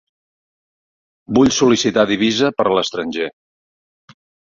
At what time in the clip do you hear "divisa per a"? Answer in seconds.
2.15-2.75